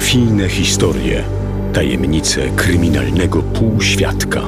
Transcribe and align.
Mafijne 0.00 0.48
historie, 0.48 1.24
tajemnice 1.72 2.50
kryminalnego 2.56 3.42
półświadka. 3.42 4.42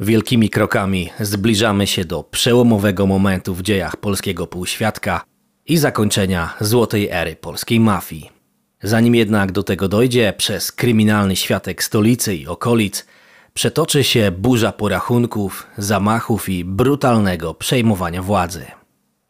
Wielkimi 0.00 0.50
krokami 0.50 1.10
zbliżamy 1.20 1.86
się 1.86 2.04
do 2.04 2.22
przełomowego 2.22 3.06
momentu 3.06 3.54
w 3.54 3.62
dziejach 3.62 3.96
polskiego 3.96 4.46
półświadka 4.46 5.24
i 5.66 5.76
zakończenia 5.76 6.54
złotej 6.60 7.08
ery 7.10 7.36
polskiej 7.36 7.80
mafii. 7.80 8.37
Zanim 8.82 9.14
jednak 9.14 9.52
do 9.52 9.62
tego 9.62 9.88
dojdzie, 9.88 10.34
przez 10.36 10.72
kryminalny 10.72 11.36
światek 11.36 11.82
stolicy 11.84 12.36
i 12.36 12.46
okolic 12.46 13.06
przetoczy 13.54 14.04
się 14.04 14.30
burza 14.30 14.72
porachunków, 14.72 15.66
zamachów 15.78 16.48
i 16.48 16.64
brutalnego 16.64 17.54
przejmowania 17.54 18.22
władzy. 18.22 18.64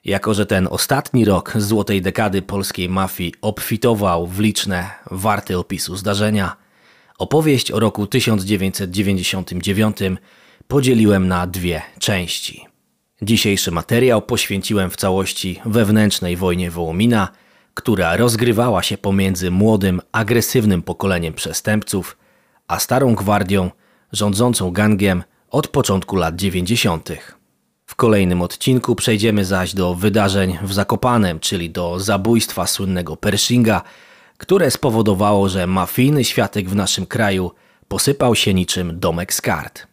Jako, 0.05 0.35
że 0.35 0.47
ten 0.47 0.69
ostatni 0.71 1.25
rok 1.25 1.53
złotej 1.57 2.03
dekady 2.03 2.43
polskiej 2.43 2.89
mafii 2.89 3.35
obfitował 3.43 4.27
w 4.27 4.41
liczne, 4.41 4.91
warte 5.11 5.59
opisu 5.59 5.97
zdarzenia, 5.97 6.57
opowieść 7.19 7.71
o 7.71 7.81
roku 7.81 8.07
1999 8.07 9.97
podzieliłem 10.69 11.29
na 11.29 11.47
dwie 11.47 11.83
części. 11.99 12.65
Dzisiejszy 13.23 13.71
materiał 13.71 14.23
poświęciłem 14.23 14.91
w 14.91 14.97
całości 14.97 15.61
wewnętrznej 15.65 16.37
wojnie 16.37 16.71
Wołomina, 16.71 17.29
która 17.79 18.17
rozgrywała 18.17 18.83
się 18.83 18.99
pomiędzy 18.99 19.51
młodym, 19.51 20.01
agresywnym 20.13 20.83
pokoleniem 20.83 21.35
przestępców, 21.35 22.17
a 22.69 22.79
starą 22.79 23.15
gwardią 23.15 23.71
rządzącą 24.13 24.71
gangiem 24.71 25.23
od 25.51 25.69
początku 25.69 26.17
lat 26.17 26.37
90. 26.37 27.09
W 27.87 27.95
kolejnym 27.95 28.43
odcinku 28.43 28.95
przejdziemy 28.95 29.45
zaś 29.45 29.75
do 29.75 29.95
wydarzeń 29.95 30.59
w 30.63 30.73
Zakopanem, 30.73 31.41
czyli 31.41 31.71
do 31.71 32.01
zabójstwa 32.01 32.67
słynnego 32.67 33.17
Pershinga, 33.17 33.83
które 34.39 34.71
spowodowało, 34.71 35.49
że 35.49 35.67
mafijny 35.67 36.25
światek 36.25 36.69
w 36.69 36.75
naszym 36.75 37.07
kraju 37.07 37.51
posypał 37.89 38.35
się 38.35 38.55
niczym 38.55 39.01
domek 39.01 39.35
z 39.35 39.41
kart. 39.41 39.87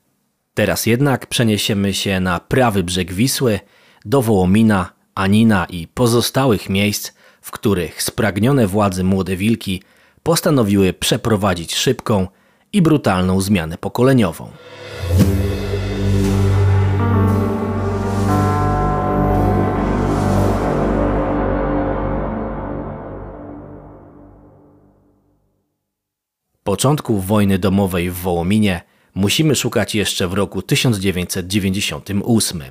Teraz 0.54 0.86
jednak 0.86 1.28
przeniesiemy 1.28 1.94
się 1.94 2.20
na 2.20 2.40
prawy 2.40 2.84
brzeg 2.84 3.14
Wisły, 3.14 3.60
do 4.06 4.22
Wołomina, 4.22 4.90
Anina 5.16 5.66
i 5.66 5.88
pozostałych 5.88 6.70
miejsc, 6.70 7.12
w 7.46 7.52
których 7.52 8.04
spragnione 8.04 8.68
władzy 8.68 9.04
młode 9.04 9.36
wilki 9.36 9.84
postanowiły 10.24 10.94
przeprowadzić 10.94 11.76
szybką 11.76 12.28
i 12.74 12.82
brutalną 12.82 13.42
zmianę 13.42 13.78
pokoleniową. 13.78 14.52
Początku 26.64 27.20
wojny 27.20 27.60
domowej 27.60 28.12
w 28.12 28.16
Wołominie 28.16 28.82
musimy 29.16 29.56
szukać 29.56 29.96
jeszcze 29.96 30.28
w 30.28 30.34
roku 30.34 30.62
1998. 30.62 32.64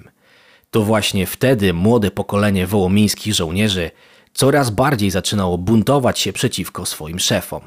To 0.70 0.82
właśnie 0.82 1.26
wtedy 1.26 1.72
młode 1.72 2.10
pokolenie 2.10 2.66
wołomińskich 2.66 3.34
żołnierzy 3.34 3.90
coraz 4.34 4.70
bardziej 4.70 5.10
zaczynało 5.10 5.58
buntować 5.58 6.18
się 6.18 6.32
przeciwko 6.32 6.86
swoim 6.86 7.18
szefom. 7.18 7.62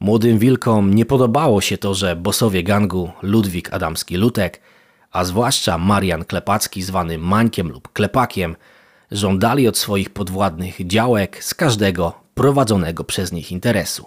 Młodym 0.00 0.38
wilkom 0.38 0.94
nie 0.94 1.06
podobało 1.06 1.60
się 1.60 1.78
to, 1.78 1.94
że 1.94 2.16
bosowie 2.16 2.62
gangu 2.62 3.10
Ludwik 3.22 3.70
Adamski-Lutek, 3.70 4.50
a 5.10 5.24
zwłaszcza 5.24 5.78
Marian 5.78 6.24
Klepacki 6.24 6.82
zwany 6.82 7.18
Mańkiem 7.18 7.68
lub 7.68 7.92
Klepakiem, 7.92 8.56
żądali 9.10 9.68
od 9.68 9.78
swoich 9.78 10.10
podwładnych 10.10 10.86
działek 10.86 11.44
z 11.44 11.54
każdego 11.54 12.12
prowadzonego 12.34 13.04
przez 13.04 13.32
nich 13.32 13.52
interesu. 13.52 14.06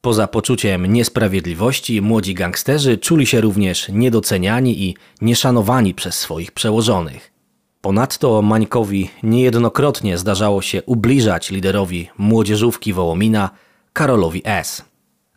Poza 0.00 0.26
poczuciem 0.26 0.86
niesprawiedliwości, 0.86 2.02
młodzi 2.02 2.34
gangsterzy 2.34 2.98
czuli 2.98 3.26
się 3.26 3.40
również 3.40 3.88
niedoceniani 3.88 4.82
i 4.82 4.96
nieszanowani 5.20 5.94
przez 5.94 6.18
swoich 6.18 6.52
przełożonych. 6.52 7.37
Ponadto 7.80 8.42
Mańkowi 8.42 9.10
niejednokrotnie 9.22 10.18
zdarzało 10.18 10.62
się 10.62 10.82
ubliżać 10.82 11.50
liderowi 11.50 12.08
młodzieżówki 12.18 12.92
Wołomina, 12.92 13.50
Karolowi 13.92 14.42
S. 14.44 14.84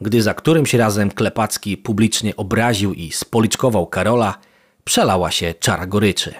Gdy 0.02 0.22
za 0.22 0.34
którymś 0.34 0.74
razem 0.74 1.12
Klepacki 1.12 1.78
publicznie 1.78 2.36
obraził 2.36 2.94
i 2.94 3.12
spoliczkował 3.12 3.88
Karola, 3.88 4.38
przelała 4.84 5.32
się 5.32 5.54
czara 5.60 5.88
goryczy. 5.88 6.34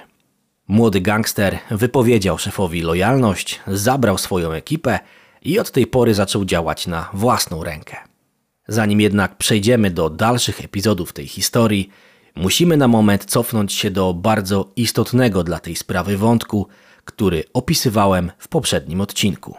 Młody 0.68 1.02
gangster 1.02 1.60
wypowiedział 1.72 2.38
szefowi 2.38 2.82
lojalność, 2.82 3.60
zabrał 3.68 4.18
swoją 4.18 4.52
ekipę 4.52 5.00
i 5.42 5.60
od 5.60 5.72
tej 5.72 5.88
pory 5.88 6.14
zaczął 6.14 6.46
działać 6.46 6.88
na 6.88 7.10
własną 7.14 7.64
rękę. 7.64 7.98
Zanim 8.68 9.02
jednak 9.02 9.38
przejdziemy 9.38 9.92
do 9.92 10.10
dalszych 10.10 10.66
epizodów 10.66 11.14
tej 11.14 11.28
historii, 11.28 11.90
musimy 12.36 12.78
na 12.78 12.88
moment 12.88 13.26
cofnąć 13.26 13.74
się 13.74 13.92
do 13.92 14.14
bardzo 14.14 14.72
istotnego 14.76 15.44
dla 15.44 15.60
tej 15.60 15.76
sprawy 15.76 16.18
wątku, 16.18 16.68
który 17.06 17.44
opisywałem 17.54 18.32
w 18.38 18.48
poprzednim 18.48 19.02
odcinku. 19.02 19.56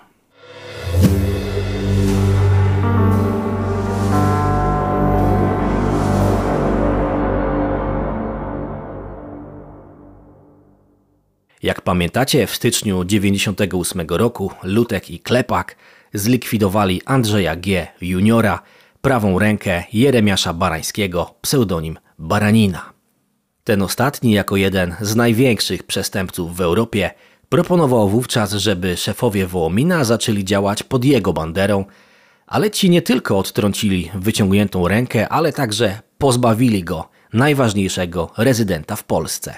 Jak 11.63 11.81
pamiętacie, 11.81 12.47
w 12.47 12.55
styczniu 12.55 13.05
1998 13.05 14.07
roku 14.09 14.51
Lutek 14.63 15.11
i 15.11 15.21
Klepak 15.21 15.77
zlikwidowali 16.15 17.03
Andrzeja 17.05 17.57
G. 17.57 17.87
juniora, 18.01 18.63
prawą 19.01 19.39
rękę 19.39 19.85
Jeremiasza 19.93 20.53
Barańskiego, 20.53 21.35
pseudonim 21.43 21.99
Baranina. 22.23 22.93
Ten 23.65 23.83
ostatni, 23.83 24.33
jako 24.33 24.57
jeden 24.57 24.95
z 25.01 25.17
największych 25.17 25.83
przestępców 25.83 26.57
w 26.57 26.61
Europie, 26.61 27.11
proponował 27.49 28.09
wówczas, 28.09 28.53
żeby 28.53 28.97
szefowie 28.97 29.47
Wołomina 29.47 30.05
zaczęli 30.05 30.45
działać 30.45 30.83
pod 30.83 31.05
jego 31.05 31.33
banderą, 31.33 31.85
ale 32.47 32.71
ci 32.71 32.91
nie 32.91 33.03
tylko 33.03 33.39
odtrącili 33.39 34.11
wyciągniętą 34.15 34.89
rękę, 34.89 35.29
ale 35.29 35.53
także 35.53 36.01
pozbawili 36.19 36.85
go 36.85 37.09
najważniejszego 37.33 38.31
rezydenta 38.39 38.97
w 38.97 39.05
Polsce. 39.05 39.55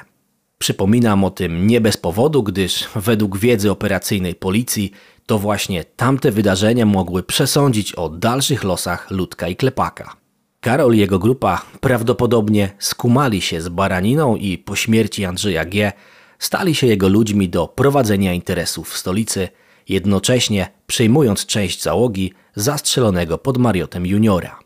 Przypominam 0.59 1.25
o 1.25 1.31
tym 1.31 1.67
nie 1.67 1.81
bez 1.81 1.97
powodu, 1.97 2.43
gdyż 2.43 2.89
według 2.97 3.39
wiedzy 3.39 3.71
operacyjnej 3.71 4.35
policji 4.35 4.93
to 5.27 5.39
właśnie 5.39 5.85
tamte 5.85 6.31
wydarzenia 6.31 6.87
mogły 6.87 7.23
przesądzić 7.23 7.93
o 7.93 8.09
dalszych 8.09 8.65
losach 8.65 9.11
Ludka 9.11 9.49
i 9.49 9.57
Klepaka. 9.57 10.24
Karol 10.65 10.95
i 10.95 10.99
jego 10.99 11.19
grupa 11.19 11.63
prawdopodobnie 11.81 12.71
skumali 12.79 13.41
się 13.41 13.61
z 13.61 13.69
Baraniną 13.69 14.37
i 14.37 14.59
po 14.59 14.77
śmierci 14.77 15.25
Andrzeja 15.25 15.65
G. 15.65 15.93
stali 16.39 16.75
się 16.75 16.87
jego 16.87 17.09
ludźmi 17.09 17.49
do 17.49 17.69
prowadzenia 17.69 18.33
interesów 18.33 18.91
w 18.91 18.97
stolicy, 18.97 19.49
jednocześnie 19.89 20.69
przejmując 20.87 21.47
część 21.47 21.83
załogi 21.83 22.33
zastrzelonego 22.55 23.39
pod 23.39 23.59
Mariotem 23.59 24.07
Juniora. 24.07 24.61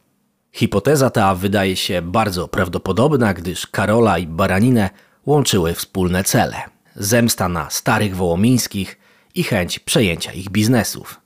Hipoteza 0.52 1.10
ta 1.10 1.34
wydaje 1.34 1.76
się 1.76 2.02
bardzo 2.02 2.48
prawdopodobna, 2.48 3.34
gdyż 3.34 3.66
Karola 3.66 4.18
i 4.18 4.26
Baraninę 4.26 4.90
łączyły 5.26 5.74
wspólne 5.74 6.24
cele. 6.24 6.56
Zemsta 6.96 7.48
na 7.48 7.70
starych 7.70 8.16
wołomińskich 8.16 8.98
i 9.34 9.42
chęć 9.42 9.78
przejęcia 9.78 10.32
ich 10.32 10.50
biznesów. 10.50 11.20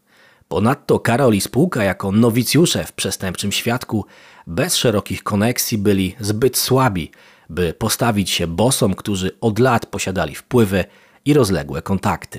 Ponadto 0.53 0.99
Karol 0.99 1.35
i 1.35 1.41
spółka 1.41 1.85
jako 1.85 2.13
nowicjusze 2.13 2.85
w 2.85 2.93
przestępczym 2.93 3.53
świadku 3.53 4.07
bez 4.47 4.77
szerokich 4.77 5.23
koneksji 5.23 5.79
byli 5.79 6.17
zbyt 6.21 6.59
słabi, 6.59 7.11
by 7.51 7.75
postawić 7.75 8.31
się 8.31 8.47
bosom, 8.47 8.95
którzy 8.95 9.31
od 9.41 9.59
lat 9.59 9.87
posiadali 9.87 10.35
wpływy 10.35 10.85
i 11.25 11.35
rozległe 11.35 11.83
kontakty. 11.83 12.39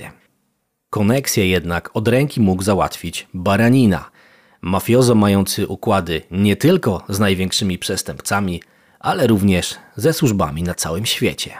Koneksję 0.89 1.47
jednak 1.47 1.89
od 1.93 2.07
ręki 2.07 2.41
mógł 2.41 2.63
załatwić 2.63 3.27
Baranina, 3.33 4.09
mafiozo 4.61 5.15
mający 5.15 5.67
układy 5.67 6.21
nie 6.31 6.55
tylko 6.55 7.03
z 7.09 7.19
największymi 7.19 7.77
przestępcami, 7.77 8.61
ale 8.99 9.27
również 9.27 9.75
ze 9.95 10.13
służbami 10.13 10.63
na 10.63 10.75
całym 10.75 11.05
świecie. 11.05 11.53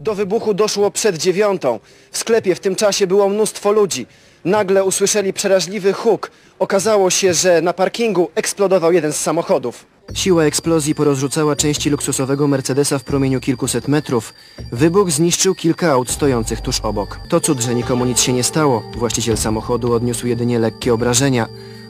Do 0.00 0.14
wybuchu 0.14 0.54
doszło 0.54 0.90
przed 0.90 1.18
dziewiątą. 1.18 1.80
W 2.10 2.18
sklepie 2.18 2.54
w 2.54 2.60
tym 2.60 2.76
czasie 2.76 3.06
było 3.06 3.28
mnóstwo 3.28 3.72
ludzi. 3.72 4.06
Nagle 4.44 4.84
usłyszeli 4.84 5.32
przeraźliwy 5.32 5.92
huk. 5.92 6.30
Okazało 6.58 7.10
się, 7.10 7.34
że 7.34 7.62
na 7.62 7.72
parkingu 7.72 8.30
eksplodował 8.34 8.92
jeden 8.92 9.12
z 9.12 9.16
samochodów. 9.16 9.86
Siła 10.14 10.44
eksplozji 10.44 10.94
porozrzucała 10.94 11.56
części 11.56 11.90
luksusowego 11.90 12.48
Mercedesa 12.48 12.98
w 12.98 13.04
promieniu 13.04 13.40
kilkuset 13.40 13.88
metrów. 13.88 14.34
Wybuch 14.72 15.10
zniszczył 15.10 15.54
kilka 15.54 15.92
aut 15.92 16.10
stojących 16.10 16.60
tuż 16.60 16.80
obok. 16.80 17.20
To 17.28 17.40
cud, 17.40 17.60
że 17.60 17.74
nikomu 17.74 18.04
nic 18.04 18.20
się 18.20 18.32
nie 18.32 18.44
stało. 18.44 18.82
Właściciel 18.96 19.36
samochodu 19.36 19.92
odniósł 19.92 20.26
jedynie 20.26 20.58
lekkie 20.58 20.94
obrażenia. 20.94 21.48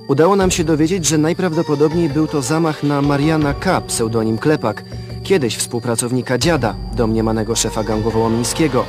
Udało 0.08 0.37
nam 0.37 0.50
się 0.50 0.64
dowiedzieć, 0.64 1.06
że 1.06 1.19
najprawdopodobniej 1.19 2.08
był 2.08 2.26
to 2.26 2.43
zamach 2.43 2.82
na 2.82 3.02
Mariana 3.02 3.55
K., 3.55 3.81
pseudonim 3.81 4.38
Klepak, 4.38 4.84
kiedyś 5.29 5.57
współpracownika 5.57 6.39
dziada, 6.39 6.77
domniemanego 6.97 7.57
szefa 7.57 7.85
gangu 7.85 8.11
wołomińskiego. 8.11 8.85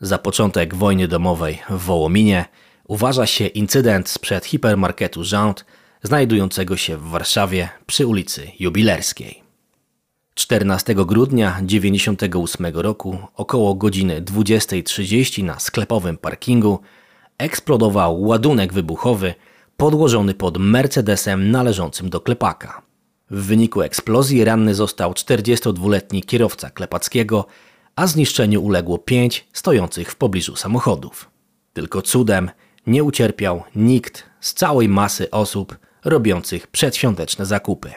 Za 0.00 0.18
początek 0.18 0.74
wojny 0.74 1.08
domowej 1.08 1.58
w 1.70 1.78
Wołominie 1.78 2.44
uważa 2.84 3.26
się 3.26 3.46
incydent 3.46 4.08
sprzed 4.08 4.44
hipermarketu 4.44 5.24
Rząd, 5.24 5.64
znajdującego 6.02 6.76
się 6.76 6.96
w 6.96 7.02
Warszawie 7.02 7.68
przy 7.86 8.06
ulicy 8.06 8.50
Jubilerskiej. 8.60 9.49
14 10.40 10.94
grudnia 10.94 11.50
1998 11.50 12.66
roku 12.74 13.18
około 13.34 13.74
godziny 13.74 14.22
20.30 14.22 15.44
na 15.44 15.58
sklepowym 15.58 16.16
parkingu 16.18 16.78
eksplodował 17.38 18.22
ładunek 18.22 18.72
wybuchowy 18.72 19.34
podłożony 19.76 20.34
pod 20.34 20.58
Mercedesem 20.58 21.50
należącym 21.50 22.10
do 22.10 22.20
klepaka. 22.20 22.82
W 23.30 23.42
wyniku 23.42 23.82
eksplozji 23.82 24.44
ranny 24.44 24.74
został 24.74 25.12
42-letni 25.12 26.22
kierowca 26.22 26.70
klepackiego, 26.70 27.46
a 27.96 28.06
zniszczeniu 28.06 28.62
uległo 28.62 28.98
pięć 28.98 29.48
stojących 29.52 30.10
w 30.10 30.16
pobliżu 30.16 30.56
samochodów. 30.56 31.30
Tylko 31.72 32.02
cudem 32.02 32.50
nie 32.86 33.04
ucierpiał 33.04 33.62
nikt 33.76 34.24
z 34.40 34.54
całej 34.54 34.88
masy 34.88 35.30
osób 35.30 35.76
robiących 36.04 36.66
przedświąteczne 36.66 37.46
zakupy. 37.46 37.90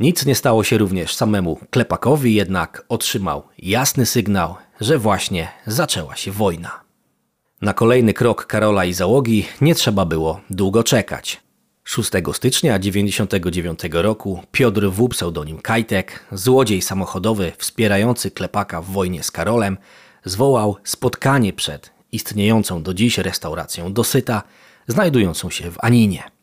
Nic 0.00 0.26
nie 0.26 0.34
stało 0.34 0.64
się 0.64 0.78
również 0.78 1.14
samemu 1.14 1.58
Klepakowi, 1.70 2.34
jednak 2.34 2.84
otrzymał 2.88 3.42
jasny 3.58 4.06
sygnał, 4.06 4.54
że 4.80 4.98
właśnie 4.98 5.48
zaczęła 5.66 6.16
się 6.16 6.32
wojna. 6.32 6.80
Na 7.62 7.74
kolejny 7.74 8.14
krok 8.14 8.46
Karola 8.46 8.84
i 8.84 8.92
załogi 8.92 9.46
nie 9.60 9.74
trzeba 9.74 10.04
było 10.04 10.40
długo 10.50 10.82
czekać. 10.82 11.40
6 11.84 12.10
stycznia 12.32 12.78
1999 12.78 13.80
roku 13.92 14.42
Piotr 14.52 14.90
W. 14.90 15.08
pseudonim 15.08 15.58
Kajtek, 15.58 16.24
złodziej 16.32 16.82
samochodowy 16.82 17.52
wspierający 17.58 18.30
Klepaka 18.30 18.82
w 18.82 18.86
wojnie 18.86 19.22
z 19.22 19.30
Karolem, 19.30 19.78
zwołał 20.24 20.76
spotkanie 20.84 21.52
przed 21.52 21.90
istniejącą 22.12 22.82
do 22.82 22.94
dziś 22.94 23.18
restauracją 23.18 23.92
Dosyta, 23.92 24.42
znajdującą 24.88 25.50
się 25.50 25.70
w 25.70 25.76
Aninie. 25.84 26.33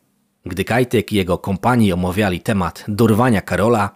Gdy 0.46 0.64
Kajtek 0.64 1.12
i 1.12 1.16
jego 1.16 1.38
kompanii 1.38 1.92
omawiali 1.92 2.40
temat 2.40 2.84
dorwania 2.88 3.40
Karola, 3.40 3.90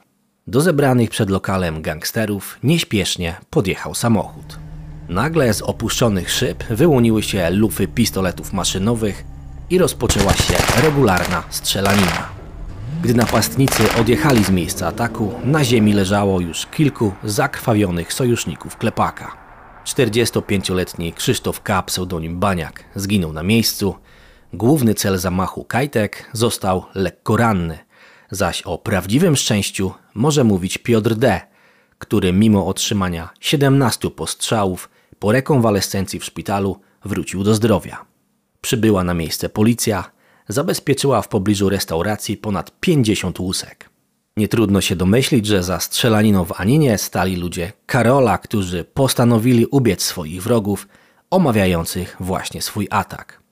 do 0.47 0.61
zebranych 0.61 1.11
przed 1.11 1.31
lokalem 1.31 1.83
gangsterów 1.83 2.59
nieśpiesznie 2.63 3.35
podjechał 3.51 3.95
samochód. 3.95 4.59
Nagle 5.09 5.55
z 5.55 5.63
opuszczonych 5.63 6.31
szyb 6.31 6.65
wyłoniły 6.65 7.23
się 7.23 7.51
lufy 7.51 7.89
pistoletów 7.89 8.53
maszynowych 8.53 9.25
i 9.71 9.79
rozpoczęła 9.79 10.33
się 10.33 10.55
regularna 10.83 11.43
strzelanina. 11.51 12.29
Gdy 13.03 13.15
napastnicy 13.15 13.83
odjechali 14.01 14.45
z 14.45 14.51
miejsca 14.51 14.87
ataku, 14.87 15.33
na 15.45 15.65
ziemi 15.65 15.93
leżało 15.93 16.41
już 16.41 16.67
kilku 16.67 17.13
zakrwawionych 17.25 18.13
sojuszników 18.13 18.77
Klepaka. 18.77 19.37
45-letni 19.85 21.13
Krzysztof 21.13 21.63
K., 21.63 21.83
pseudonim 21.83 22.41
Baniak, 22.41 22.85
zginął 22.95 23.33
na 23.33 23.43
miejscu. 23.43 23.95
Główny 24.57 24.95
cel 24.95 25.19
zamachu 25.19 25.65
Kajtek 25.65 26.31
został 26.33 26.85
lekko 26.95 27.37
ranny, 27.37 27.79
zaś 28.31 28.63
o 28.63 28.79
prawdziwym 28.79 29.37
szczęściu 29.37 29.93
może 30.15 30.45
mówić 30.45 30.79
Piotr 30.79 31.15
D., 31.15 31.41
który 31.99 32.33
mimo 32.33 32.67
otrzymania 32.67 33.29
17 33.41 34.11
postrzałów 34.11 34.91
po 35.19 35.33
rekonwalescencji 35.33 36.21
w 36.21 36.25
szpitalu 36.25 36.81
wrócił 37.05 37.45
do 37.45 37.55
zdrowia. 37.55 38.05
Przybyła 38.61 39.05
na 39.05 39.15
miejsce 39.15 39.49
policja, 39.49 40.11
zabezpieczyła 40.49 41.23
w 41.23 41.29
pobliżu 41.29 41.69
restauracji 41.69 42.37
ponad 42.37 42.81
50 42.81 43.41
łusek. 43.41 43.91
Nie 44.37 44.49
trudno 44.49 44.81
się 44.81 44.97
domyślić, 44.97 45.47
że 45.47 45.63
za 45.63 45.81
strzelaniną 45.81 46.45
w 46.45 46.61
Aninie 46.61 46.99
stali 46.99 47.37
ludzie 47.37 47.73
Karola, 47.87 48.39
którzy 48.39 48.85
postanowili 48.85 49.67
ubiec 49.67 50.03
swoich 50.03 50.43
wrogów, 50.43 50.89
omawiających 51.31 52.17
właśnie 52.21 52.63
swój 52.63 52.89
atak. 52.91 53.47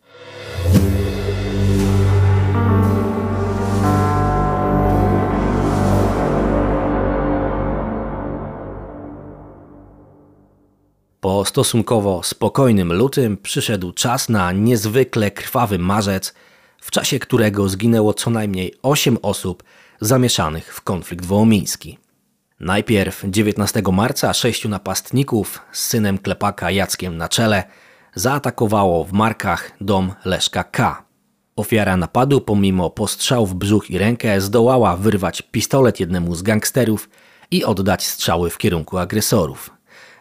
Po 11.25 11.45
stosunkowo 11.45 12.23
spokojnym 12.23 12.93
lutym 12.93 13.37
przyszedł 13.37 13.93
czas 13.93 14.29
na 14.29 14.53
niezwykle 14.53 15.31
krwawy 15.31 15.79
marzec, 15.79 16.35
w 16.81 16.91
czasie 16.91 17.19
którego 17.19 17.69
zginęło 17.69 18.15
co 18.15 18.31
najmniej 18.31 18.75
8 18.83 19.19
osób 19.23 19.63
zamieszanych 20.01 20.75
w 20.75 20.81
konflikt 20.81 21.25
wołomiński. 21.25 21.99
Najpierw 22.61 23.25
19 23.29 23.83
marca 23.93 24.35
sześciu 24.35 24.69
napastników 24.69 25.61
z 25.73 25.87
synem 25.87 26.19
klepaka 26.19 26.71
Jackiem 26.71 27.17
na 27.17 27.29
czele 27.29 27.65
zaatakowało 28.15 29.05
w 29.05 29.13
Markach 29.13 29.71
dom 29.81 30.13
Leszka 30.25 30.65
K. 30.65 31.05
Ofiara 31.57 31.97
napadu 31.97 32.41
pomimo 32.41 32.91
postrzału 32.91 33.47
w 33.47 33.55
brzuch 33.55 33.91
i 33.91 33.99
rękę 33.99 34.41
zdołała 34.41 34.97
wyrwać 34.97 35.43
pistolet 35.43 36.01
jednemu 36.01 36.35
z 36.35 36.43
gangsterów 36.43 37.09
i 37.51 37.65
oddać 37.65 38.07
strzały 38.07 38.51
w 38.51 38.59
kierunku 38.59 38.99
agresorów. 38.99 39.75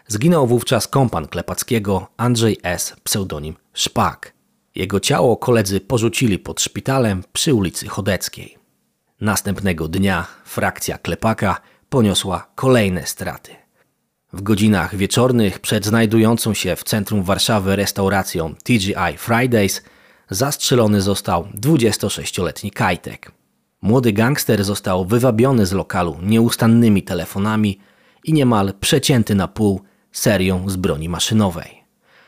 Zginął 0.07 0.47
wówczas 0.47 0.87
kompan 0.87 1.27
Klepackiego 1.27 2.07
Andrzej 2.17 2.57
S., 2.63 2.95
pseudonim 3.03 3.55
Szpak. 3.73 4.33
Jego 4.75 4.99
ciało 4.99 5.37
koledzy 5.37 5.79
porzucili 5.79 6.39
pod 6.39 6.61
szpitalem 6.61 7.23
przy 7.33 7.53
ulicy 7.53 7.87
Chodeckiej. 7.87 8.57
Następnego 9.21 9.87
dnia 9.87 10.27
frakcja 10.45 10.97
Klepaka 10.97 11.61
poniosła 11.89 12.47
kolejne 12.55 13.05
straty. 13.05 13.51
W 14.33 14.41
godzinach 14.41 14.95
wieczornych 14.95 15.59
przed 15.59 15.85
znajdującą 15.85 16.53
się 16.53 16.75
w 16.75 16.83
centrum 16.83 17.23
Warszawy 17.23 17.75
restauracją 17.75 18.55
TGI 18.63 19.17
Fridays 19.17 19.83
zastrzelony 20.29 21.01
został 21.01 21.47
26-letni 21.61 22.71
Kajtek. 22.71 23.31
Młody 23.81 24.13
gangster 24.13 24.63
został 24.63 25.05
wywabiony 25.05 25.65
z 25.65 25.71
lokalu 25.71 26.17
nieustannymi 26.23 27.03
telefonami 27.03 27.79
i 28.23 28.33
niemal 28.33 28.73
przecięty 28.79 29.35
na 29.35 29.47
pół 29.47 29.81
serią 30.13 30.69
z 30.69 30.75
broni 30.75 31.09
maszynowej. 31.09 31.83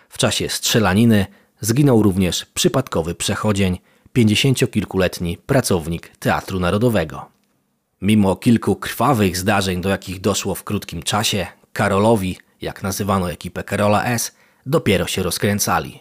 W 0.10 0.18
czasie 0.18 0.50
strzelaniny 0.50 1.26
zginął 1.62 2.04
również 2.04 2.46
przypadkowy 2.46 3.16
przechodzień, 3.16 3.80
pięćdziesięciokilkuletni 4.14 5.38
pracownik 5.38 6.18
Teatru 6.18 6.60
Narodowego. 6.60 7.26
Mimo 8.02 8.36
kilku 8.36 8.76
krwawych 8.76 9.38
zdarzeń, 9.38 9.82
do 9.82 9.90
jakich 9.90 10.22
doszło 10.22 10.56
w 10.56 10.64
krótkim 10.64 11.04
czasie, 11.04 11.48
Karolowi, 11.74 12.38
jak 12.62 12.84
nazywano 12.84 13.32
ekipę 13.32 13.64
Karola 13.64 14.06
S., 14.06 14.36
dopiero 14.66 15.08
się 15.08 15.24
rozkręcali. 15.24 16.00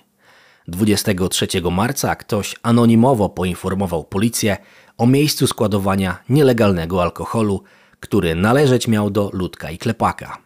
23 0.69 1.47
marca 1.71 2.17
ktoś 2.17 2.57
anonimowo 2.63 3.29
poinformował 3.29 4.05
policję 4.05 4.57
o 4.99 5.07
miejscu 5.07 5.47
składowania 5.47 6.19
nielegalnego 6.29 7.03
alkoholu, 7.03 7.63
który 8.01 8.35
należeć 8.35 8.89
miał 8.89 9.11
do 9.11 9.31
Ludka 9.33 9.71
i 9.71 9.79
Klepaka. 9.79 10.44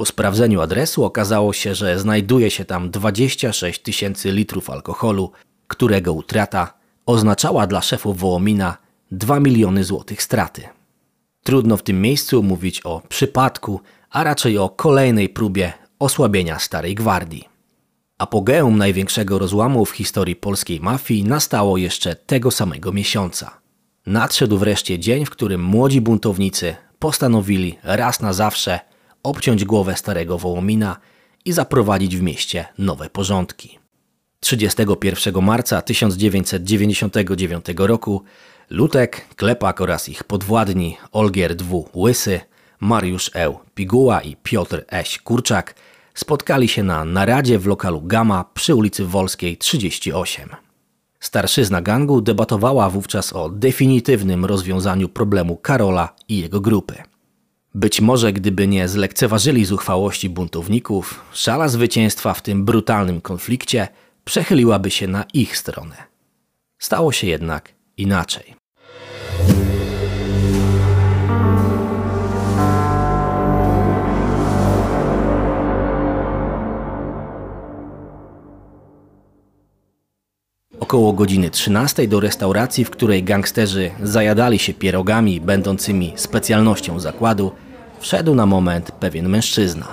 Po 0.00 0.06
sprawdzeniu 0.06 0.60
adresu 0.60 1.04
okazało 1.04 1.52
się, 1.52 1.74
że 1.74 1.98
znajduje 1.98 2.50
się 2.50 2.64
tam 2.64 2.90
26 2.90 3.82
tysięcy 3.82 4.32
litrów 4.32 4.70
alkoholu, 4.70 5.32
którego 5.68 6.12
utrata 6.12 6.74
oznaczała 7.06 7.66
dla 7.66 7.82
szefów 7.82 8.18
Wołomina 8.18 8.76
2 9.10 9.40
miliony 9.40 9.84
złotych 9.84 10.22
straty. 10.22 10.62
Trudno 11.42 11.76
w 11.76 11.82
tym 11.82 12.02
miejscu 12.02 12.42
mówić 12.42 12.80
o 12.86 13.02
przypadku, 13.08 13.80
a 14.10 14.24
raczej 14.24 14.58
o 14.58 14.68
kolejnej 14.68 15.28
próbie 15.28 15.72
osłabienia 15.98 16.58
Starej 16.58 16.94
Gwardii. 16.94 17.48
Apogeum 18.18 18.78
największego 18.78 19.38
rozłamu 19.38 19.84
w 19.84 19.90
historii 19.90 20.36
polskiej 20.36 20.80
mafii 20.80 21.24
nastało 21.24 21.76
jeszcze 21.76 22.16
tego 22.16 22.50
samego 22.50 22.92
miesiąca. 22.92 23.60
Nadszedł 24.06 24.58
wreszcie 24.58 24.98
dzień, 24.98 25.26
w 25.26 25.30
którym 25.30 25.62
młodzi 25.62 26.00
buntownicy 26.00 26.74
postanowili 26.98 27.78
raz 27.82 28.20
na 28.20 28.32
zawsze 28.32 28.89
obciąć 29.22 29.64
głowę 29.64 29.96
starego 29.96 30.38
Wołomina 30.38 30.96
i 31.44 31.52
zaprowadzić 31.52 32.16
w 32.16 32.22
mieście 32.22 32.64
nowe 32.78 33.10
porządki. 33.10 33.78
31 34.40 35.42
marca 35.42 35.82
1999 35.82 37.66
roku 37.76 38.22
Lutek, 38.70 39.26
Klepak 39.36 39.80
oraz 39.80 40.08
ich 40.08 40.24
podwładni 40.24 40.96
Olgier 41.12 41.56
W. 41.56 41.88
Łysy, 41.94 42.40
Mariusz 42.80 43.30
E. 43.34 43.54
Piguła 43.74 44.20
i 44.20 44.36
Piotr 44.36 44.84
Eś 44.88 45.18
Kurczak 45.18 45.74
spotkali 46.14 46.68
się 46.68 46.82
na 46.82 47.04
naradzie 47.04 47.58
w 47.58 47.66
lokalu 47.66 48.02
Gama 48.02 48.44
przy 48.54 48.74
ulicy 48.74 49.04
Wolskiej 49.04 49.56
38. 49.56 50.48
Starszyzna 51.20 51.82
gangu 51.82 52.20
debatowała 52.20 52.90
wówczas 52.90 53.32
o 53.32 53.48
definitywnym 53.48 54.44
rozwiązaniu 54.44 55.08
problemu 55.08 55.56
Karola 55.56 56.14
i 56.28 56.38
jego 56.38 56.60
grupy. 56.60 57.09
Być 57.74 58.00
może 58.00 58.32
gdyby 58.32 58.66
nie 58.66 58.88
zlekceważyli 58.88 59.64
zuchwałości 59.64 60.28
buntowników, 60.28 61.24
szala 61.32 61.68
zwycięstwa 61.68 62.34
w 62.34 62.42
tym 62.42 62.64
brutalnym 62.64 63.20
konflikcie 63.20 63.88
przechyliłaby 64.24 64.90
się 64.90 65.08
na 65.08 65.24
ich 65.34 65.56
stronę. 65.56 65.96
Stało 66.78 67.12
się 67.12 67.26
jednak 67.26 67.74
inaczej. 67.96 68.59
Około 80.90 81.12
godziny 81.12 81.50
13 81.50 82.08
do 82.08 82.20
restauracji, 82.20 82.84
w 82.84 82.90
której 82.90 83.24
gangsterzy 83.24 83.90
zajadali 84.02 84.58
się 84.58 84.74
pierogami 84.74 85.40
będącymi 85.40 86.12
specjalnością 86.16 87.00
zakładu, 87.00 87.52
wszedł 88.00 88.34
na 88.34 88.46
moment 88.46 88.92
pewien 88.92 89.28
mężczyzna. 89.28 89.86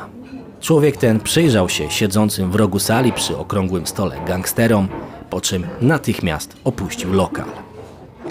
Człowiek 0.61 0.97
ten 0.97 1.19
przyjrzał 1.19 1.69
się 1.69 1.91
siedzącym 1.91 2.51
w 2.51 2.55
rogu 2.55 2.79
sali 2.79 3.13
przy 3.13 3.37
okrągłym 3.37 3.87
stole 3.87 4.17
gangsterom, 4.27 4.87
po 5.29 5.41
czym 5.41 5.67
natychmiast 5.81 6.55
opuścił 6.63 7.13
lokal. 7.13 7.45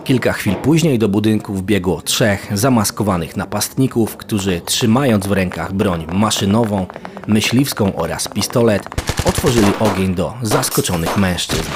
Kilka 0.04 0.32
chwil 0.32 0.54
później 0.54 0.98
do 0.98 1.08
budynku 1.08 1.54
wbiegło 1.54 2.02
trzech 2.02 2.50
zamaskowanych 2.54 3.36
napastników, 3.36 4.16
którzy 4.16 4.60
trzymając 4.64 5.26
w 5.26 5.32
rękach 5.32 5.72
broń 5.72 6.06
maszynową, 6.12 6.86
myśliwską 7.26 7.96
oraz 7.96 8.28
pistolet, 8.28 8.82
otworzyli 9.24 9.72
ogień 9.80 10.14
do 10.14 10.34
zaskoczonych 10.42 11.16
mężczyzn. 11.16 11.70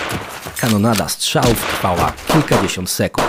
Kanonada 0.61 1.09
strzałów 1.09 1.67
trwała 1.67 2.12
kilkadziesiąt 2.33 2.90
sekund. 2.90 3.29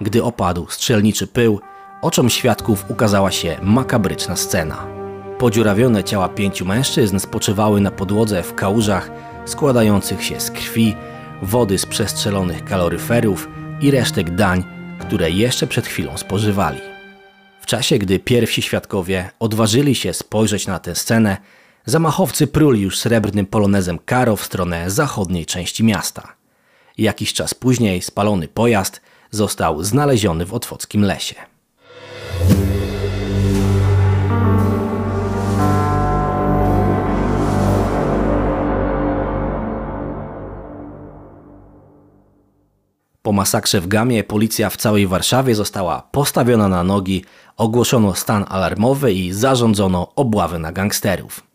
Gdy 0.00 0.24
opadł 0.24 0.66
strzelniczy 0.70 1.26
pył, 1.26 1.60
oczom 2.02 2.30
świadków 2.30 2.84
ukazała 2.88 3.30
się 3.30 3.58
makabryczna 3.62 4.36
scena. 4.36 4.86
Podziurawione 5.38 6.04
ciała 6.04 6.28
pięciu 6.28 6.64
mężczyzn 6.64 7.18
spoczywały 7.18 7.80
na 7.80 7.90
podłodze 7.90 8.42
w 8.42 8.54
kałużach 8.54 9.10
składających 9.44 10.24
się 10.24 10.40
z 10.40 10.50
krwi, 10.50 10.96
wody 11.42 11.78
z 11.78 11.86
przestrzelonych 11.86 12.64
kaloryferów 12.64 13.48
i 13.80 13.90
resztek 13.90 14.34
dań, 14.34 14.64
które 15.00 15.30
jeszcze 15.30 15.66
przed 15.66 15.86
chwilą 15.86 16.16
spożywali. 16.16 16.80
W 17.60 17.66
czasie, 17.66 17.98
gdy 17.98 18.18
pierwsi 18.18 18.62
świadkowie 18.62 19.30
odważyli 19.38 19.94
się 19.94 20.12
spojrzeć 20.12 20.66
na 20.66 20.78
tę 20.78 20.94
scenę, 20.94 21.36
zamachowcy 21.88 22.46
pruli 22.46 22.80
już 22.80 22.98
srebrnym 22.98 23.46
polonezem 23.46 23.98
Karo 24.04 24.36
w 24.36 24.44
stronę 24.44 24.90
zachodniej 24.90 25.46
części 25.46 25.84
miasta. 25.84 26.32
Jakiś 26.98 27.32
czas 27.32 27.54
później 27.54 28.02
spalony 28.02 28.48
pojazd 28.48 29.00
został 29.30 29.82
znaleziony 29.84 30.46
w 30.46 30.54
otwockim 30.54 31.02
lesie. 31.04 31.34
Po 43.22 43.32
masakrze 43.32 43.80
w 43.80 43.88
Gamie 43.88 44.24
policja 44.24 44.70
w 44.70 44.76
całej 44.76 45.06
Warszawie 45.06 45.54
została 45.54 46.02
postawiona 46.12 46.68
na 46.68 46.82
nogi, 46.84 47.24
ogłoszono 47.56 48.14
stan 48.14 48.44
alarmowy 48.48 49.12
i 49.12 49.32
zarządzono 49.32 50.14
obławy 50.14 50.58
na 50.58 50.72
gangsterów. 50.72 51.47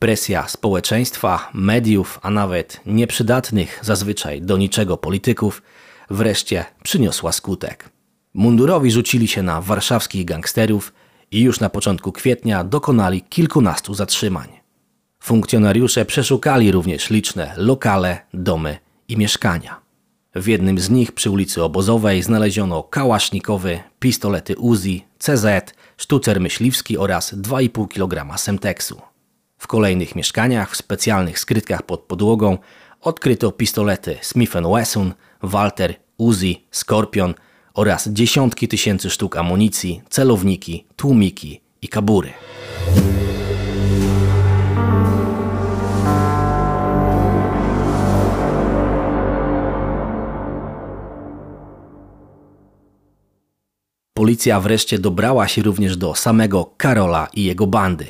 Presja 0.00 0.48
społeczeństwa, 0.48 1.50
mediów, 1.54 2.20
a 2.22 2.30
nawet 2.30 2.80
nieprzydatnych 2.86 3.80
zazwyczaj 3.82 4.42
do 4.42 4.56
niczego 4.56 4.96
polityków 4.96 5.62
wreszcie 6.10 6.64
przyniosła 6.82 7.32
skutek. 7.32 7.88
Mundurowi 8.34 8.90
rzucili 8.90 9.28
się 9.28 9.42
na 9.42 9.60
warszawskich 9.60 10.24
gangsterów 10.24 10.92
i 11.30 11.40
już 11.40 11.60
na 11.60 11.70
początku 11.70 12.12
kwietnia 12.12 12.64
dokonali 12.64 13.22
kilkunastu 13.22 13.94
zatrzymań. 13.94 14.48
Funkcjonariusze 15.22 16.04
przeszukali 16.04 16.72
również 16.72 17.10
liczne 17.10 17.54
lokale, 17.56 18.18
domy 18.34 18.78
i 19.08 19.16
mieszkania. 19.16 19.80
W 20.34 20.46
jednym 20.46 20.78
z 20.78 20.90
nich 20.90 21.12
przy 21.12 21.30
ulicy 21.30 21.62
Obozowej 21.64 22.22
znaleziono 22.22 22.82
kałasznikowy, 22.82 23.80
pistolety 23.98 24.56
Uzi, 24.56 25.04
CZ, 25.18 25.46
sztucer 25.96 26.40
myśliwski 26.40 26.98
oraz 26.98 27.34
2,5 27.34 27.88
kg 27.88 28.38
semteksu. 28.38 29.09
W 29.60 29.66
kolejnych 29.66 30.16
mieszkaniach, 30.16 30.72
w 30.72 30.76
specjalnych 30.76 31.38
skrytkach 31.38 31.82
pod 31.82 32.00
podłogą 32.00 32.58
odkryto 33.00 33.52
pistolety 33.52 34.18
Smith 34.22 34.52
Wesson, 34.74 35.12
Walter, 35.42 35.94
Uzi, 36.16 36.66
Skorpion 36.70 37.34
oraz 37.74 38.08
dziesiątki 38.08 38.68
tysięcy 38.68 39.10
sztuk 39.10 39.36
amunicji, 39.36 40.02
celowniki, 40.10 40.86
tłumiki 40.96 41.60
i 41.82 41.88
kabury. 41.88 42.32
Policja 54.14 54.60
wreszcie 54.60 54.98
dobrała 54.98 55.48
się 55.48 55.62
również 55.62 55.96
do 55.96 56.14
samego 56.14 56.74
Karola 56.76 57.28
i 57.34 57.44
jego 57.44 57.66
bandy. 57.66 58.06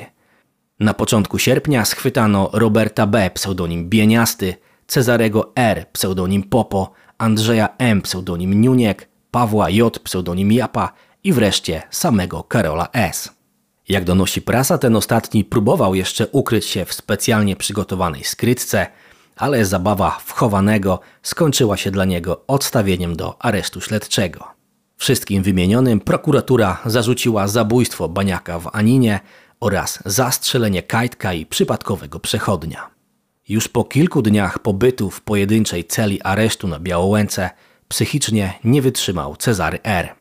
Na 0.81 0.93
początku 0.93 1.39
sierpnia 1.39 1.85
schwytano 1.85 2.49
Roberta 2.53 3.07
B., 3.07 3.31
pseudonim 3.33 3.89
Bieniasty, 3.89 4.55
Cezarego 4.87 5.51
R., 5.55 5.85
pseudonim 5.93 6.43
Popo, 6.43 6.91
Andrzeja 7.17 7.69
M., 7.77 8.01
pseudonim 8.01 8.61
Niuniek, 8.61 9.09
Pawła 9.31 9.69
J., 9.69 9.99
pseudonim 9.99 10.51
Japa 10.51 10.93
i 11.23 11.33
wreszcie 11.33 11.81
samego 11.89 12.43
Karola 12.43 12.89
S. 12.93 13.29
Jak 13.89 14.03
donosi 14.03 14.41
prasa, 14.41 14.77
ten 14.77 14.95
ostatni 14.95 15.43
próbował 15.43 15.95
jeszcze 15.95 16.27
ukryć 16.27 16.65
się 16.65 16.85
w 16.85 16.93
specjalnie 16.93 17.55
przygotowanej 17.55 18.23
skrytce, 18.23 18.87
ale 19.35 19.65
zabawa 19.65 20.17
wchowanego 20.25 20.99
skończyła 21.23 21.77
się 21.77 21.91
dla 21.91 22.05
niego 22.05 22.43
odstawieniem 22.47 23.15
do 23.15 23.45
aresztu 23.45 23.81
śledczego. 23.81 24.61
Wszystkim 24.97 25.43
wymienionym 25.43 25.99
prokuratura 25.99 26.77
zarzuciła 26.85 27.47
zabójstwo 27.47 28.09
baniaka 28.09 28.59
w 28.59 28.69
Aninie 28.73 29.19
oraz 29.61 29.99
zastrzelenie 30.05 30.83
kajtka 30.83 31.33
i 31.33 31.45
przypadkowego 31.45 32.19
przechodnia. 32.19 32.89
Już 33.49 33.67
po 33.67 33.83
kilku 33.83 34.21
dniach 34.21 34.59
pobytu 34.59 35.09
w 35.09 35.21
pojedynczej 35.21 35.85
celi 35.85 36.21
aresztu 36.21 36.67
na 36.67 36.79
Białołęce 36.79 37.49
psychicznie 37.87 38.53
nie 38.63 38.81
wytrzymał 38.81 39.35
Cezary 39.35 39.79
R. 39.83 40.15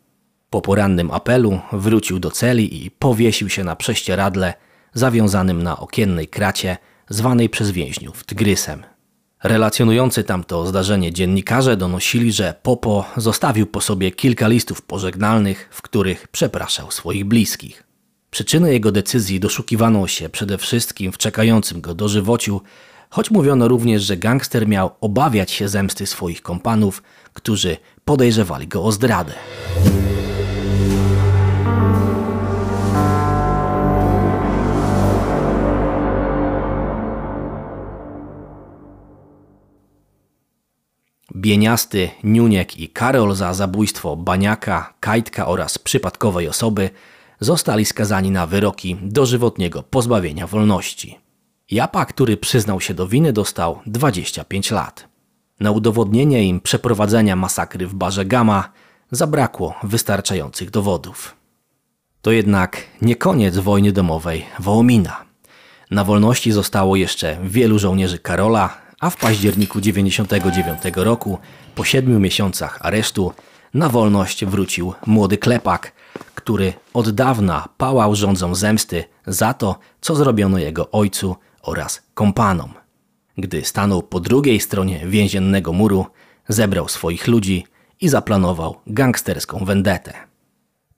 Po 0.51 0.63
porannym 0.63 1.11
apelu 1.11 1.61
wrócił 1.73 2.19
do 2.19 2.31
celi 2.31 2.85
i 2.85 2.91
powiesił 2.91 3.49
się 3.49 3.65
na 3.65 3.77
prześcieradle 3.77 4.55
zawiązanym 4.95 5.63
na 5.63 5.79
okiennej 5.79 6.29
kracie 6.29 6.77
zwanej 7.09 7.49
przez 7.49 7.71
więźniów 7.71 8.25
tygrysem. 8.25 8.83
Relacjonujący 9.43 10.25
tamto 10.25 10.67
zdarzenie 10.67 11.13
dziennikarze 11.13 11.77
donosili, 11.77 12.33
że 12.33 12.55
Popo 12.63 13.05
zostawił 13.17 13.67
po 13.67 13.81
sobie 13.81 14.11
kilka 14.11 14.49
listów 14.49 14.83
pożegnalnych, 14.83 15.69
w 15.73 15.83
których 15.83 16.29
przepraszał 16.29 16.91
swoich 16.91 17.25
bliskich. 17.25 17.90
Przyczyny 18.31 18.73
jego 18.73 18.93
decyzji 18.93 19.41
doszukiwano 19.41 20.07
się 20.07 20.29
przede 20.29 20.59
wszystkim 20.59 21.13
w 21.13 21.19
czekającym 21.19 21.81
go 21.81 21.95
dożywociu, 21.95 22.61
choć 23.11 23.31
mówiono 23.31 23.69
również, 23.69 24.03
że 24.03 24.17
gangster 24.17 24.69
miał 24.69 24.91
obawiać 25.01 25.51
się 25.51 25.69
zemsty 25.69 26.07
swoich 26.07 26.43
kompanów, 26.43 27.03
którzy 27.33 27.77
podejrzewali 28.05 28.69
go 28.69 28.85
o 28.85 28.93
zdradę. 28.93 29.33
Bieniasty, 41.37 42.11
Niuniek 42.25 42.77
i 42.77 42.89
Karol 42.89 43.35
za 43.35 43.55
zabójstwo 43.55 44.17
Baniaka, 44.17 44.95
Kajtka 45.01 45.47
oraz 45.47 45.79
przypadkowej 45.79 46.49
osoby 46.49 46.91
zostali 47.41 47.85
skazani 47.85 48.31
na 48.31 48.47
wyroki 48.47 48.97
dożywotniego 49.03 49.83
pozbawienia 49.83 50.47
wolności. 50.47 51.19
Japa, 51.71 52.05
który 52.05 52.37
przyznał 52.37 52.81
się 52.81 52.95
do 52.95 53.07
winy, 53.07 53.33
dostał 53.33 53.81
25 53.87 54.71
lat. 54.71 55.09
Na 55.61 55.71
udowodnienie 55.71 56.45
im 56.45 56.61
przeprowadzenia 56.61 57.37
masakry 57.37 57.87
w 57.87 57.95
barze 57.95 58.25
Gama 58.25 58.73
zabrakło 59.11 59.75
wystarczających 59.83 60.71
dowodów. 60.71 61.37
To 62.23 62.33
jednak 62.33 62.83
nie 63.03 63.17
koniec 63.17 63.59
wojny 63.59 63.93
domowej 63.93 64.47
Wołomina. 64.59 65.25
Na 65.91 66.05
wolności 66.05 66.53
zostało 66.53 66.97
jeszcze 66.97 67.39
wielu 67.45 67.79
żołnierzy 67.79 68.19
Karola, 68.19 68.79
a 69.01 69.11
w 69.11 69.17
październiku 69.17 69.81
99 69.81 70.81
roku, 70.97 71.39
po 71.75 71.85
siedmiu 71.85 72.21
miesiącach 72.21 72.79
aresztu, 72.83 73.33
na 73.75 73.89
wolność 73.89 74.45
wrócił 74.45 74.95
młody 75.07 75.39
klepak, 75.39 75.93
który 76.35 76.73
od 76.95 77.11
dawna 77.11 77.69
pałał 77.77 78.15
rządzą 78.15 78.55
zemsty 78.55 79.05
za 79.27 79.55
to, 79.55 79.79
co 80.00 80.15
zrobiono 80.15 80.59
jego 80.59 80.91
ojcu 80.91 81.37
oraz 81.62 82.03
kompanom. 82.15 82.75
Gdy 83.39 83.65
stanął 83.65 84.03
po 84.03 84.21
drugiej 84.21 84.61
stronie 84.61 85.07
więziennego 85.07 85.73
muru, 85.73 86.07
zebrał 86.49 86.89
swoich 86.89 87.27
ludzi 87.27 87.67
i 88.00 88.09
zaplanował 88.09 88.77
gangsterską 88.87 89.65
vendetę. 89.65 90.12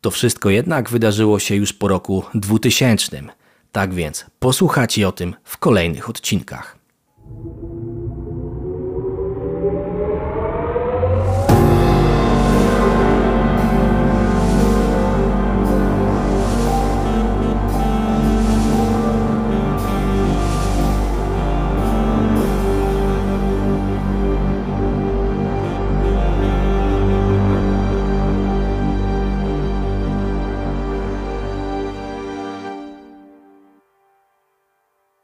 To 0.00 0.10
wszystko 0.10 0.50
jednak 0.50 0.90
wydarzyło 0.90 1.38
się 1.38 1.54
już 1.54 1.72
po 1.72 1.88
roku 1.88 2.24
2000, 2.34 3.22
tak 3.72 3.94
więc 3.94 4.26
posłuchacie 4.38 5.08
o 5.08 5.12
tym 5.12 5.34
w 5.44 5.58
kolejnych 5.58 6.08
odcinkach. 6.08 6.81